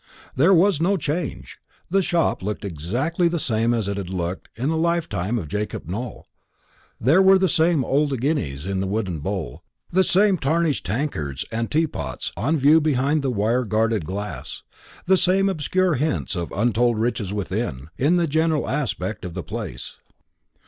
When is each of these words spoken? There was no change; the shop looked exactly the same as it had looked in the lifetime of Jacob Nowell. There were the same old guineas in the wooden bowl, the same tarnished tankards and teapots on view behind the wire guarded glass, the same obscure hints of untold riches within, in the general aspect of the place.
There 0.35 0.51
was 0.51 0.81
no 0.81 0.97
change; 0.97 1.59
the 1.91 2.01
shop 2.01 2.41
looked 2.41 2.65
exactly 2.65 3.27
the 3.27 3.37
same 3.37 3.71
as 3.71 3.87
it 3.87 3.97
had 3.97 4.09
looked 4.09 4.49
in 4.55 4.69
the 4.69 4.75
lifetime 4.75 5.37
of 5.37 5.47
Jacob 5.47 5.87
Nowell. 5.87 6.25
There 6.99 7.21
were 7.21 7.37
the 7.37 7.47
same 7.47 7.85
old 7.85 8.19
guineas 8.19 8.65
in 8.65 8.79
the 8.79 8.87
wooden 8.87 9.19
bowl, 9.19 9.61
the 9.91 10.03
same 10.03 10.39
tarnished 10.39 10.87
tankards 10.87 11.45
and 11.51 11.69
teapots 11.69 12.31
on 12.35 12.57
view 12.57 12.81
behind 12.81 13.21
the 13.21 13.29
wire 13.29 13.63
guarded 13.63 14.03
glass, 14.05 14.63
the 15.05 15.17
same 15.17 15.47
obscure 15.47 15.93
hints 15.93 16.35
of 16.35 16.51
untold 16.51 16.97
riches 16.97 17.31
within, 17.31 17.89
in 17.95 18.15
the 18.15 18.25
general 18.25 18.67
aspect 18.67 19.23
of 19.23 19.35
the 19.35 19.43
place. 19.43 19.99